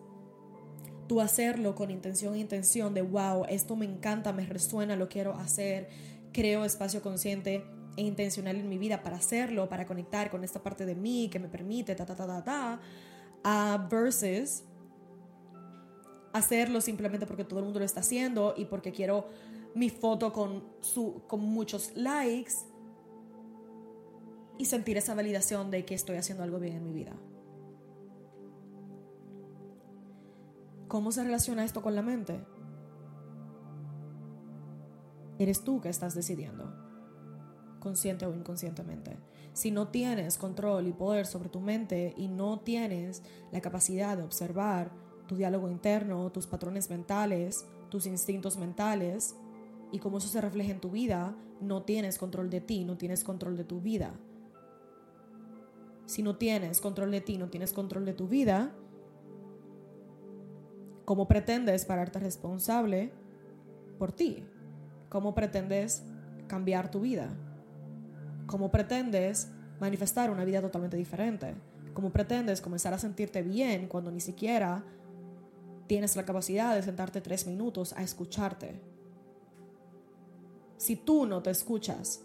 tú 1.08 1.22
hacerlo 1.22 1.76
con 1.76 1.92
intención 1.92 2.36
e 2.36 2.40
intención 2.40 2.94
de, 2.94 3.02
wow, 3.02 3.46
esto 3.50 3.76
me 3.76 3.86
encanta, 3.86 4.34
me 4.34 4.46
resuena, 4.46 4.96
lo 4.96 5.10
quiero 5.10 5.34
hacer, 5.34 5.90
creo 6.32 6.66
espacio 6.66 7.02
consciente 7.02 7.64
e 7.98 8.02
intencional 8.02 8.58
en 8.58 8.68
mi 8.68 8.78
vida 8.78 9.04
para 9.04 9.18
hacerlo, 9.18 9.70
para 9.70 9.86
conectar 9.86 10.30
con 10.30 10.44
esta 10.44 10.62
parte 10.62 10.86
de 10.86 10.96
mí 10.96 11.30
que 11.32 11.40
me 11.40 11.48
permite, 11.48 11.96
ta, 11.96 12.06
ta, 12.06 12.16
ta, 12.16 12.28
ta, 12.28 12.44
ta 12.44 12.80
a 13.44 13.88
versus 13.90 14.64
hacerlo 16.34 16.82
simplemente 16.82 17.26
porque 17.26 17.46
todo 17.46 17.60
el 17.60 17.66
mundo 17.66 17.80
lo 17.80 17.86
está 17.86 18.02
haciendo 18.02 18.56
y 18.58 18.66
porque 18.66 18.92
quiero 18.92 19.28
mi 19.76 19.90
foto 19.90 20.34
con, 20.34 20.64
su, 20.82 21.22
con 21.28 21.42
muchos 21.42 21.96
likes 21.96 22.54
y 24.58 24.66
sentir 24.66 24.98
esa 24.98 25.14
validación 25.14 25.70
de 25.70 25.86
que 25.86 25.94
estoy 25.94 26.18
haciendo 26.18 26.44
algo 26.44 26.60
bien 26.60 26.78
en 26.78 26.84
mi 26.84 26.94
vida. 26.94 27.14
¿Cómo 30.88 31.12
se 31.12 31.24
relaciona 31.24 31.64
esto 31.64 31.82
con 31.82 31.94
la 31.94 32.02
mente? 32.02 32.44
Eres 35.38 35.64
tú 35.64 35.82
que 35.82 35.90
estás 35.90 36.16
decidiendo, 36.16 36.74
consciente 37.80 38.26
o 38.26 38.34
inconscientemente 38.34 39.18
si 39.56 39.72
no 39.72 39.88
tienes 39.88 40.38
control 40.38 40.86
y 40.86 40.92
poder 40.92 41.26
sobre 41.26 41.48
tu 41.48 41.62
mente 41.62 42.14
y 42.18 42.28
no 42.28 42.60
tienes 42.60 43.24
la 43.54 43.62
capacidad 43.62 44.18
de 44.18 44.24
observar 44.24 44.92
tu 45.28 45.38
diálogo 45.38 45.70
interno, 45.70 46.30
tus 46.30 46.46
patrones 46.46 46.90
mentales, 46.90 47.66
tus 47.90 48.06
instintos 48.06 48.58
mentales 48.58 49.34
y 49.92 50.00
cómo 50.00 50.18
eso 50.18 50.28
se 50.28 50.42
refleja 50.42 50.72
en 50.72 50.80
tu 50.80 50.92
vida, 50.92 51.36
no 51.62 51.84
tienes 51.84 52.18
control 52.18 52.50
de 52.50 52.62
ti, 52.62 52.84
no 52.84 52.98
tienes 52.98 53.24
control 53.24 53.58
de 53.58 53.64
tu 53.64 53.82
vida. 53.82 54.14
Si 56.06 56.22
no 56.22 56.38
tienes 56.38 56.82
control 56.82 57.12
de 57.12 57.22
ti, 57.22 57.38
no 57.38 57.50
tienes 57.50 57.74
control 57.74 58.06
de 58.06 58.14
tu 58.14 58.28
vida, 58.28 58.72
¿cómo 61.06 61.28
pretendes 61.28 61.86
pararte 61.86 62.20
responsable 62.20 63.12
por 63.98 64.12
ti? 64.12 64.44
¿Cómo 65.10 65.34
pretendes 65.34 66.04
cambiar 66.48 66.92
tu 66.92 67.02
vida? 67.02 67.30
¿Cómo 68.46 68.70
pretendes 68.70 69.50
manifestar 69.80 70.30
una 70.30 70.46
vida 70.46 70.62
totalmente 70.62 70.98
diferente? 70.98 71.56
¿Cómo 71.94 72.12
pretendes 72.12 72.62
comenzar 72.62 72.94
a 72.94 73.00
sentirte 73.00 73.42
bien 73.42 73.88
cuando 73.88 74.12
ni 74.12 74.20
siquiera 74.20 74.84
tienes 75.88 76.16
la 76.16 76.26
capacidad 76.26 76.76
de 76.76 76.84
sentarte 76.84 77.22
tres 77.22 77.48
minutos 77.48 77.94
a 77.94 78.04
escucharte? 78.04 78.95
Si 80.78 80.96
tú 80.96 81.26
no 81.26 81.42
te 81.42 81.52
escuchas, 81.52 82.22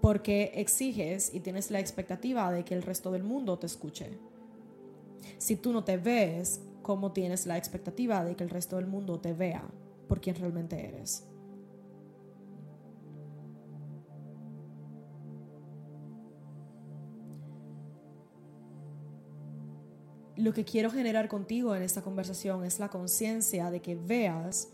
porque 0.00 0.52
exiges 0.56 1.32
y 1.34 1.40
tienes 1.40 1.70
la 1.70 1.80
expectativa 1.80 2.52
de 2.52 2.64
que 2.64 2.74
el 2.74 2.82
resto 2.82 3.10
del 3.10 3.22
mundo 3.22 3.58
te 3.58 3.66
escuche. 3.66 4.18
Si 5.38 5.56
tú 5.56 5.72
no 5.72 5.82
te 5.82 5.96
ves, 5.96 6.60
¿cómo 6.82 7.12
tienes 7.12 7.46
la 7.46 7.56
expectativa 7.56 8.22
de 8.22 8.36
que 8.36 8.44
el 8.44 8.50
resto 8.50 8.76
del 8.76 8.86
mundo 8.86 9.18
te 9.18 9.32
vea 9.32 9.64
por 10.06 10.20
quien 10.20 10.36
realmente 10.36 10.86
eres? 10.86 11.26
lo 20.36 20.52
que 20.52 20.64
quiero 20.64 20.90
generar 20.90 21.28
contigo 21.28 21.74
en 21.74 21.82
esta 21.82 22.02
conversación 22.02 22.64
es 22.64 22.78
la 22.78 22.88
conciencia 22.88 23.70
de 23.70 23.80
que 23.80 23.94
veas 23.94 24.68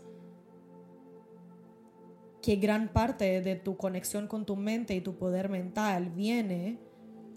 que 2.41 2.55
gran 2.55 2.89
parte 2.91 3.41
de 3.41 3.55
tu 3.55 3.77
conexión 3.77 4.27
con 4.27 4.45
tu 4.45 4.55
mente 4.55 4.95
y 4.95 5.01
tu 5.01 5.15
poder 5.17 5.49
mental 5.49 6.09
viene 6.09 6.79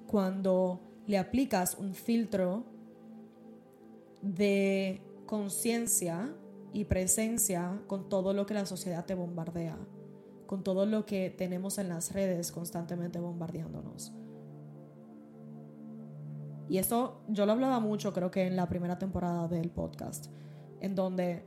cuando 0.06 0.80
le 1.06 1.18
aplicas 1.18 1.76
un 1.78 1.94
filtro 1.94 2.64
de 4.23 5.02
conciencia 5.26 6.34
y 6.73 6.84
presencia 6.84 7.80
con 7.87 8.08
todo 8.08 8.32
lo 8.32 8.46
que 8.46 8.54
la 8.54 8.66
sociedad 8.66 9.04
te 9.04 9.14
bombardea, 9.14 9.78
con 10.46 10.64
todo 10.64 10.87
lo 10.87 11.04
que 11.04 11.30
tenemos 11.30 11.78
en 11.78 11.88
las 11.88 12.12
redes 12.12 12.50
constantemente 12.50 13.20
bombardeándonos. 13.20 14.12
Y 16.68 16.78
eso 16.78 17.20
yo 17.28 17.44
lo 17.44 17.52
hablaba 17.52 17.78
mucho, 17.78 18.14
creo 18.14 18.30
que 18.30 18.46
en 18.46 18.56
la 18.56 18.68
primera 18.68 18.99
temporada 18.99 19.49
del 19.49 19.70
podcast, 19.70 20.26
en 20.80 20.94
donde 20.94 21.44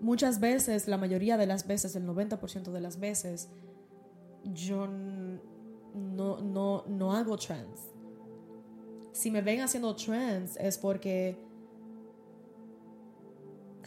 muchas 0.00 0.40
veces, 0.40 0.88
la 0.88 0.96
mayoría 0.96 1.36
de 1.36 1.46
las 1.46 1.66
veces, 1.66 1.94
el 1.96 2.06
90% 2.06 2.72
de 2.72 2.80
las 2.80 2.98
veces, 2.98 3.48
yo 4.44 4.86
no, 4.86 6.40
no, 6.40 6.84
no 6.88 7.12
hago 7.14 7.36
trends. 7.36 7.90
Si 9.12 9.30
me 9.30 9.42
ven 9.42 9.60
haciendo 9.60 9.94
trends 9.96 10.56
es 10.56 10.78
porque 10.78 11.36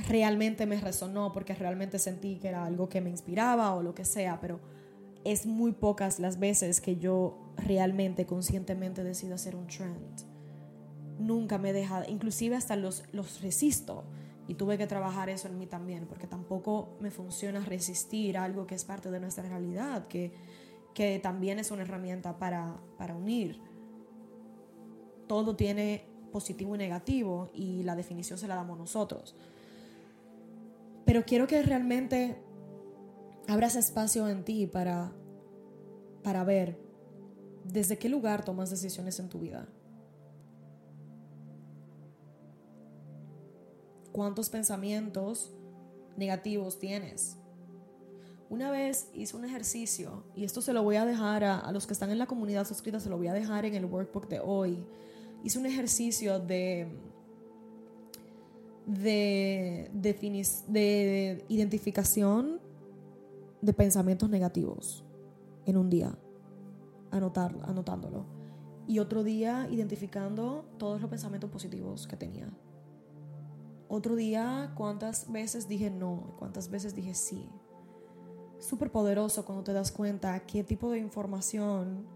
realmente 0.08 0.66
me 0.66 0.80
resonó, 0.80 1.32
porque 1.32 1.54
realmente 1.56 2.00
sentí 2.00 2.38
que 2.38 2.50
era 2.50 2.66
algo 2.66 2.90
que 2.90 3.02
me 3.02 3.10
inspiraba 3.10 3.74
o 3.74 3.82
lo 3.82 3.94
que 3.94 4.06
sea, 4.06 4.40
pero 4.40 4.60
es 5.24 5.46
muy 5.46 5.72
pocas 5.72 6.20
las 6.20 6.40
veces 6.40 6.82
que 6.82 6.98
yo 6.98 7.38
realmente, 7.58 8.26
conscientemente 8.26 9.04
decido 9.04 9.36
hacer 9.36 9.56
un 9.56 9.68
trend. 9.68 10.22
Nunca 11.20 11.58
me 11.58 11.70
he 11.70 11.74
dejado, 11.74 12.06
inclusive 12.10 12.56
hasta 12.56 12.76
los, 12.76 13.04
los 13.14 13.42
resisto. 13.42 14.04
Y 14.48 14.56
tuve 14.56 14.78
que 14.78 14.88
trabajar 14.88 15.30
eso 15.30 15.48
en 15.48 15.58
mí 15.58 15.68
también, 15.68 16.06
porque 16.06 16.28
tampoco 16.28 16.98
me 17.00 17.12
funciona 17.12 17.62
resistir 17.62 18.38
algo 18.38 18.68
que 18.68 18.76
es 18.76 18.84
parte 18.84 19.10
de 19.10 19.20
nuestra 19.20 19.48
realidad, 19.48 20.08
que, 20.08 20.34
que 20.94 21.20
también 21.20 21.60
es 21.60 21.72
una 21.72 21.84
herramienta 21.84 22.38
para, 22.38 22.78
para 22.98 23.16
unir. 23.16 23.62
Todo 25.28 25.56
tiene 25.56 26.06
positivo 26.32 26.76
y 26.76 26.78
negativo 26.78 27.50
y 27.54 27.84
la 27.84 27.96
definición 27.96 28.38
se 28.38 28.48
la 28.48 28.56
damos 28.56 28.78
nosotros. 28.78 29.36
Pero 31.06 31.24
quiero 31.24 31.48
que 31.48 31.62
realmente 31.62 32.42
abras 33.48 33.76
espacio 33.76 34.28
en 34.28 34.44
ti 34.44 34.68
para, 34.68 35.14
para 36.24 36.44
ver 36.44 36.78
desde 37.64 37.98
qué 37.98 38.10
lugar 38.10 38.44
tomas 38.44 38.70
decisiones 38.70 39.20
en 39.20 39.30
tu 39.30 39.40
vida. 39.40 39.68
Cuántos 44.14 44.50
pensamientos 44.50 45.52
negativos 46.16 46.80
tienes. 46.80 47.36
Una 48.50 48.70
vez 48.70 49.10
hice 49.14 49.36
un 49.36 49.44
ejercicio, 49.44 50.24
y 50.36 50.44
esto 50.44 50.62
se 50.62 50.74
lo 50.74 50.84
voy 50.84 50.96
a 50.96 51.06
dejar 51.06 51.44
a, 51.44 51.72
los 51.72 51.88
que 51.88 51.94
están 51.94 52.12
en 52.12 52.20
la 52.20 52.28
comunidad 52.28 52.66
suscrita, 52.66 53.00
se 53.00 53.10
lo 53.10 53.18
voy 53.18 53.28
a 53.28 53.34
dejar 53.34 53.66
en 53.66 53.74
el 53.74 53.86
workbook 53.86 54.30
de 54.30 54.40
hoy. 54.40 54.86
Hice 55.44 55.58
un 55.58 55.66
ejercicio 55.66 56.40
de, 56.40 56.88
de, 58.86 59.90
de 59.92 61.46
identificación 61.50 62.62
de 63.62 63.74
pensamientos 63.74 64.30
negativos 64.30 65.04
en 65.66 65.76
un 65.76 65.90
día, 65.90 66.16
anotar, 67.10 67.56
anotándolo. 67.64 68.26
Y 68.88 69.00
otro 69.00 69.24
día 69.24 69.68
identificando 69.72 70.66
todos 70.78 71.02
los 71.02 71.10
pensamientos 71.10 71.50
positivos 71.50 72.06
que 72.06 72.18
tenía. 72.18 72.52
Otro 73.96 74.16
día, 74.16 74.74
cuántas 74.76 75.32
veces 75.32 75.68
dije 75.68 75.92
no, 75.92 76.34
cuántas 76.40 76.72
veces 76.72 76.96
dije 76.96 77.14
sí. 77.14 77.48
Súper 78.58 78.92
poderoso 78.92 79.46
cuando 79.46 79.64
te 79.64 79.72
das 79.72 79.92
cuenta 79.92 80.48
qué 80.48 80.64
tipo 80.64 80.90
de 80.90 80.98
información 80.98 82.08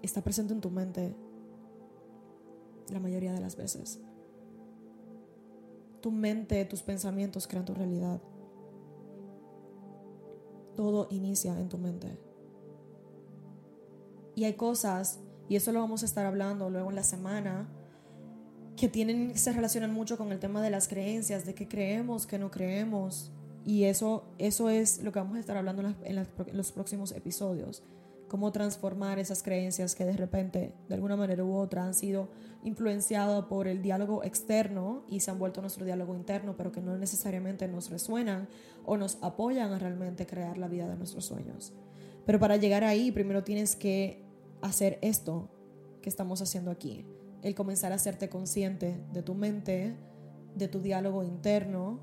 está 0.00 0.22
presente 0.22 0.54
en 0.54 0.62
tu 0.62 0.70
mente 0.70 1.14
la 2.90 3.00
mayoría 3.00 3.34
de 3.34 3.40
las 3.42 3.54
veces. 3.54 4.00
Tu 6.00 6.10
mente, 6.10 6.64
tus 6.64 6.80
pensamientos 6.80 7.46
crean 7.46 7.66
tu 7.66 7.74
realidad. 7.74 8.22
Todo 10.74 11.06
inicia 11.10 11.60
en 11.60 11.68
tu 11.68 11.76
mente. 11.76 12.18
Y 14.34 14.44
hay 14.44 14.54
cosas, 14.54 15.20
y 15.50 15.56
eso 15.56 15.70
lo 15.70 15.80
vamos 15.80 16.02
a 16.02 16.06
estar 16.06 16.24
hablando 16.24 16.70
luego 16.70 16.88
en 16.88 16.96
la 16.96 17.04
semana, 17.04 17.68
que 18.80 18.88
tienen, 18.88 19.36
se 19.36 19.52
relacionan 19.52 19.92
mucho 19.92 20.16
con 20.16 20.32
el 20.32 20.38
tema 20.38 20.62
de 20.62 20.70
las 20.70 20.88
creencias, 20.88 21.44
de 21.44 21.54
qué 21.54 21.68
creemos, 21.68 22.26
qué 22.26 22.38
no 22.38 22.50
creemos. 22.50 23.30
Y 23.62 23.84
eso, 23.84 24.24
eso 24.38 24.70
es 24.70 25.02
lo 25.02 25.12
que 25.12 25.18
vamos 25.18 25.36
a 25.36 25.40
estar 25.40 25.58
hablando 25.58 25.94
en, 26.02 26.26
los 26.54 26.72
próximos 26.72 27.12
episodios. 27.12 27.82
Cómo 28.26 28.52
transformar 28.52 29.18
esas 29.18 29.42
creencias 29.42 29.94
que 29.94 30.06
de 30.06 30.14
repente, 30.14 30.72
de 30.88 30.94
alguna 30.94 31.14
manera 31.14 31.44
u 31.44 31.56
otra, 31.56 31.84
han 31.84 31.92
sido 31.92 32.30
influenciadas 32.64 33.44
por 33.44 33.68
el 33.68 33.82
diálogo 33.82 34.24
externo 34.24 35.04
y 35.10 35.20
se 35.20 35.30
han 35.30 35.38
vuelto 35.38 35.60
nuestro 35.60 35.84
diálogo 35.84 36.14
interno, 36.14 36.56
pero 36.56 36.72
que 36.72 36.80
no 36.80 36.96
necesariamente 36.96 37.68
nos 37.68 37.90
resuenan 37.90 38.48
o 38.86 38.96
nos 38.96 39.18
apoyan 39.20 39.74
a 39.74 39.78
realmente 39.78 40.26
crear 40.26 40.56
la 40.56 40.68
vida 40.68 40.88
de 40.88 40.96
nuestros 40.96 41.26
sueños. 41.26 41.74
Pero 42.24 42.38
para 42.38 42.56
llegar 42.56 42.84
ahí, 42.84 43.12
primero 43.12 43.44
tienes 43.44 43.76
que 43.76 44.24
hacer 44.62 44.98
esto 45.02 45.50
que 46.00 46.08
estamos 46.08 46.40
haciendo 46.40 46.70
aquí 46.70 47.04
el 47.42 47.54
comenzar 47.54 47.92
a 47.92 47.96
hacerte 47.96 48.28
consciente 48.28 49.00
de 49.12 49.22
tu 49.22 49.34
mente, 49.34 49.96
de 50.54 50.68
tu 50.68 50.80
diálogo 50.80 51.24
interno, 51.24 52.00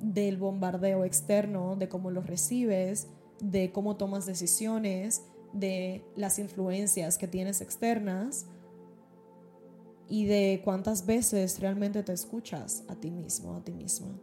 del 0.00 0.36
bombardeo 0.36 1.04
externo, 1.04 1.76
de 1.76 1.88
cómo 1.88 2.10
lo 2.10 2.22
recibes, 2.22 3.08
de 3.40 3.72
cómo 3.72 3.96
tomas 3.96 4.26
decisiones, 4.26 5.24
de 5.52 6.04
las 6.16 6.38
influencias 6.38 7.18
que 7.18 7.26
tienes 7.26 7.60
externas 7.60 8.46
y 10.08 10.26
de 10.26 10.60
cuántas 10.64 11.06
veces 11.06 11.60
realmente 11.60 12.02
te 12.02 12.12
escuchas 12.12 12.84
a 12.88 12.94
ti 12.96 13.10
mismo, 13.10 13.56
a 13.56 13.64
ti 13.64 13.72
misma. 13.72 14.18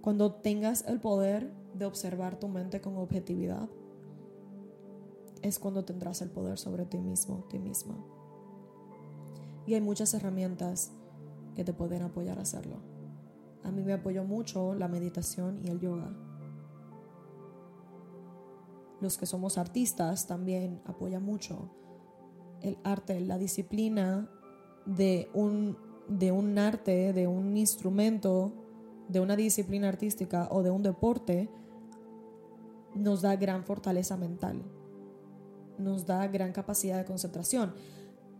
Cuando 0.00 0.34
tengas 0.34 0.84
el 0.88 1.00
poder 1.00 1.52
de 1.74 1.84
observar 1.84 2.38
tu 2.38 2.48
mente 2.48 2.80
con 2.80 2.96
objetividad, 2.96 3.68
es 5.42 5.58
cuando 5.58 5.84
tendrás 5.84 6.22
el 6.22 6.30
poder 6.30 6.58
sobre 6.58 6.86
ti 6.86 6.98
mismo, 6.98 7.44
ti 7.50 7.58
misma. 7.58 7.96
Y 9.66 9.74
hay 9.74 9.80
muchas 9.80 10.14
herramientas 10.14 10.92
que 11.54 11.64
te 11.64 11.72
pueden 11.72 12.02
apoyar 12.02 12.38
a 12.38 12.42
hacerlo. 12.42 12.76
A 13.64 13.70
mí 13.70 13.82
me 13.82 13.92
apoyó 13.92 14.24
mucho 14.24 14.74
la 14.74 14.88
meditación 14.88 15.60
y 15.62 15.68
el 15.68 15.80
yoga. 15.80 16.16
Los 19.00 19.18
que 19.18 19.26
somos 19.26 19.58
artistas 19.58 20.26
también 20.26 20.80
apoya 20.84 21.20
mucho 21.20 21.70
el 22.60 22.78
arte, 22.84 23.20
la 23.20 23.38
disciplina 23.38 24.30
de 24.86 25.28
un, 25.34 25.76
de 26.08 26.30
un 26.30 26.56
arte, 26.58 27.12
de 27.12 27.26
un 27.26 27.56
instrumento, 27.56 28.52
de 29.08 29.20
una 29.20 29.34
disciplina 29.34 29.88
artística 29.88 30.48
o 30.50 30.62
de 30.62 30.70
un 30.70 30.82
deporte, 30.82 31.50
nos 32.94 33.22
da 33.22 33.34
gran 33.36 33.64
fortaleza 33.64 34.16
mental 34.16 34.62
nos 35.78 36.06
da 36.06 36.26
gran 36.28 36.52
capacidad 36.52 36.98
de 36.98 37.04
concentración. 37.04 37.74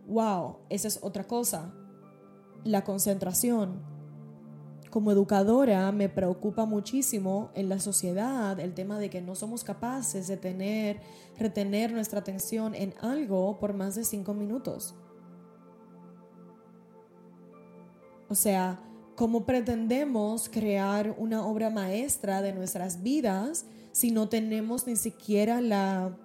Wow, 0.07 0.57
esa 0.69 0.87
es 0.87 0.99
otra 1.01 1.25
cosa. 1.25 1.73
La 2.63 2.83
concentración. 2.83 3.81
Como 4.89 5.11
educadora 5.11 5.91
me 5.91 6.07
preocupa 6.07 6.65
muchísimo 6.65 7.49
en 7.55 7.67
la 7.67 7.79
sociedad 7.79 8.59
el 8.59 8.75
tema 8.75 8.99
de 8.99 9.09
que 9.09 9.21
no 9.21 9.33
somos 9.33 9.63
capaces 9.63 10.27
de 10.27 10.37
tener, 10.37 11.01
retener 11.37 11.91
nuestra 11.91 12.19
atención 12.19 12.75
en 12.75 12.93
algo 13.01 13.57
por 13.59 13.73
más 13.73 13.95
de 13.95 14.03
cinco 14.03 14.35
minutos. 14.35 14.93
O 18.29 18.35
sea, 18.35 18.79
¿cómo 19.15 19.45
pretendemos 19.45 20.47
crear 20.47 21.15
una 21.17 21.45
obra 21.45 21.69
maestra 21.69 22.41
de 22.41 22.53
nuestras 22.53 23.01
vidas 23.01 23.65
si 23.91 24.11
no 24.11 24.29
tenemos 24.29 24.87
ni 24.87 24.95
siquiera 24.95 25.61
la 25.61 26.17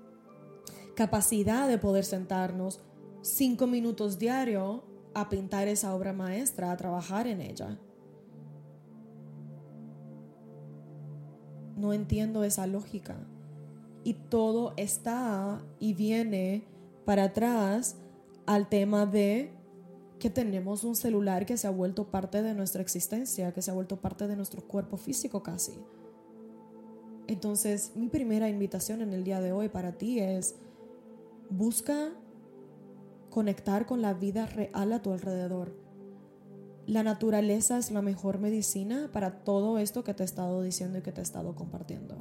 capacidad 0.99 1.69
de 1.69 1.79
poder 1.79 2.05
sentarnos 2.05 2.81
cinco 3.23 3.69
minutos 3.69 4.19
diario 4.19 4.83
a 5.15 5.29
pintar 5.29 5.69
esa 5.69 5.95
obra 5.95 6.13
maestra, 6.13 6.73
a 6.73 6.77
trabajar 6.77 7.29
en 7.29 7.41
ella. 7.41 7.79
No 11.77 11.93
entiendo 11.93 12.43
esa 12.43 12.67
lógica. 12.67 13.17
Y 14.03 14.15
todo 14.15 14.75
está 14.77 15.65
y 15.79 15.95
viene 15.95 16.65
para 17.05 17.27
atrás 17.27 17.97
al 18.45 18.69
tema 18.69 19.07
de 19.07 19.53
que 20.19 20.31
tenemos 20.31 20.83
un 20.83 20.97
celular 20.97 21.47
que 21.47 21.57
se 21.57 21.69
ha 21.69 21.71
vuelto 21.71 22.11
parte 22.11 22.43
de 22.43 22.55
nuestra 22.55 22.83
existencia, 22.83 23.53
que 23.53 23.63
se 23.63 23.71
ha 23.71 23.75
vuelto 23.75 24.01
parte 24.01 24.27
de 24.27 24.35
nuestro 24.35 24.67
cuerpo 24.67 24.97
físico 24.97 25.45
casi. 25.45 25.79
Entonces, 27.29 27.93
mi 27.95 28.09
primera 28.09 28.49
invitación 28.49 29.01
en 29.01 29.13
el 29.13 29.23
día 29.23 29.41
de 29.41 29.53
hoy 29.53 29.69
para 29.69 29.93
ti 29.93 30.19
es 30.19 30.57
Busca 31.51 32.11
conectar 33.31 33.87
con 33.87 34.03
la 34.03 34.15
vida 34.15 34.47
real 34.47 34.93
a 34.93 35.03
tu 35.03 35.13
alrededor. 35.13 35.73
La 36.87 37.03
naturaleza 37.03 37.79
es 37.79 37.91
la 37.91 38.03
mejor 38.03 38.39
medicina 38.39 39.11
para 39.13 39.45
todo 39.45 39.79
esto 39.79 40.05
que 40.05 40.15
te 40.15 40.23
he 40.23 40.27
estado 40.27 40.63
diciendo 40.63 40.99
y 40.99 41.03
que 41.03 41.13
te 41.13 41.21
he 41.21 41.23
estado 41.23 41.55
compartiendo. 41.55 42.17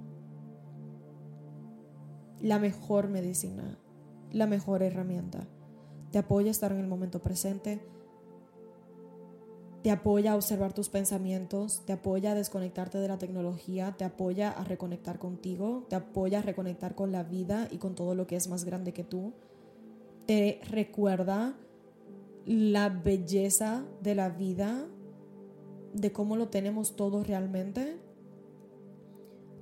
La 2.41 2.59
mejor 2.59 3.07
medicina, 3.09 3.79
la 4.31 4.47
mejor 4.47 4.83
herramienta. 4.83 5.47
Te 6.11 6.19
apoya 6.19 6.49
a 6.49 6.51
estar 6.51 6.71
en 6.71 6.79
el 6.79 6.87
momento 6.87 7.21
presente, 7.21 7.81
te 9.83 9.91
apoya 9.91 10.33
a 10.33 10.35
observar 10.35 10.73
tus 10.73 10.89
pensamientos, 10.89 11.83
te 11.85 11.93
apoya 11.93 12.31
a 12.31 12.35
desconectarte 12.35 12.97
de 12.97 13.07
la 13.07 13.17
tecnología, 13.17 13.95
te 13.97 14.03
apoya 14.03 14.49
a 14.49 14.63
reconectar 14.63 15.19
contigo, 15.19 15.85
te 15.89 15.95
apoya 15.95 16.39
a 16.39 16.41
reconectar 16.41 16.95
con 16.95 17.11
la 17.11 17.23
vida 17.23 17.67
y 17.71 17.77
con 17.77 17.95
todo 17.95 18.15
lo 18.15 18.27
que 18.27 18.35
es 18.35 18.47
más 18.47 18.65
grande 18.65 18.93
que 18.93 19.03
tú. 19.03 19.33
Te 20.25 20.59
recuerda 20.69 21.55
la 22.45 22.89
belleza 22.89 23.85
de 24.01 24.15
la 24.15 24.29
vida, 24.29 24.87
de 25.93 26.11
cómo 26.11 26.35
lo 26.35 26.49
tenemos 26.49 26.95
todo 26.95 27.23
realmente. 27.23 27.97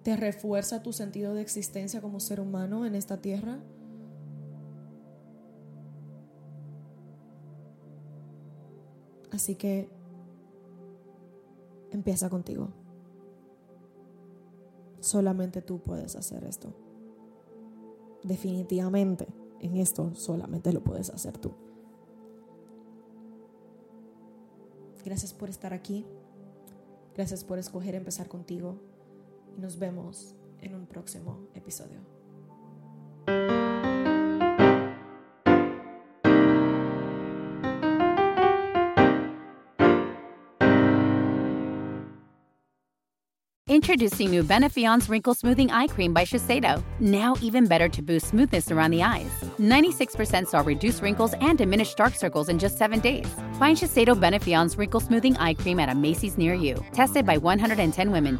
Te 0.03 0.15
refuerza 0.15 0.81
tu 0.81 0.93
sentido 0.93 1.33
de 1.33 1.41
existencia 1.41 2.01
como 2.01 2.19
ser 2.19 2.39
humano 2.39 2.85
en 2.85 2.95
esta 2.95 3.21
tierra. 3.21 3.59
Así 9.31 9.55
que 9.55 9.89
empieza 11.95 12.29
contigo. 12.29 12.69
Solamente 14.99 15.61
tú 15.61 15.79
puedes 15.79 16.15
hacer 16.15 16.43
esto. 16.43 16.73
Definitivamente, 18.23 19.27
en 19.59 19.77
esto 19.77 20.13
solamente 20.15 20.73
lo 20.73 20.83
puedes 20.83 21.09
hacer 21.09 21.37
tú. 21.37 21.51
Gracias 25.03 25.33
por 25.33 25.49
estar 25.49 25.73
aquí. 25.73 26.05
Gracias 27.13 27.43
por 27.43 27.59
escoger 27.59 27.93
empezar 27.93 28.27
contigo. 28.27 28.77
Y 29.55 29.61
nos 29.61 29.77
vemos 29.77 30.35
en 30.61 30.73
un 30.73 30.87
próximo 30.87 31.47
episodio. 31.53 32.14
Introducing 43.67 44.29
new 44.29 44.43
Benefion's 44.43 45.09
Wrinkle 45.09 45.33
Smoothing 45.33 45.71
Eye 45.71 45.87
Cream 45.87 46.13
by 46.13 46.23
Shiseido. 46.23 46.83
Now 46.99 47.35
even 47.41 47.65
better 47.65 47.89
to 47.89 48.03
boost 48.03 48.27
smoothness 48.27 48.69
around 48.69 48.91
the 48.91 49.01
eyes. 49.01 49.25
96% 49.57 50.45
saw 50.45 50.59
reduced 50.59 51.01
wrinkles 51.01 51.33
and 51.41 51.57
diminished 51.57 51.97
dark 51.97 52.13
circles 52.13 52.47
in 52.47 52.59
just 52.59 52.77
seven 52.77 52.99
days. 52.99 53.25
Find 53.57 53.75
Shiseido 53.75 54.19
Benefion's 54.19 54.77
Wrinkle 54.77 54.99
Smoothing 54.99 55.35
Eye 55.37 55.55
Cream 55.55 55.79
at 55.79 55.89
a 55.89 55.95
Macy's 55.95 56.37
near 56.37 56.53
you. 56.53 56.75
Tested 56.93 57.25
by 57.25 57.39
110 57.39 58.11
women. 58.11 58.39